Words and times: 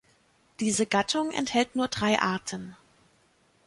Diese 0.59 0.87
Gattung 0.87 1.29
enthält 1.31 1.75
nur 1.75 1.87
drei 1.87 2.19
Arten. 2.19 2.75